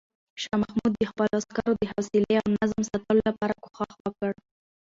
شاه 0.41 0.59
محمود 0.63 0.91
د 0.95 1.03
خپلو 1.11 1.31
عسکرو 1.39 1.71
د 1.79 1.83
حوصلې 1.91 2.35
او 2.41 2.47
نظم 2.59 2.81
ساتلو 2.89 3.21
لپاره 3.29 3.53
کوښښ 3.63 3.93
وکړ. 4.05 4.31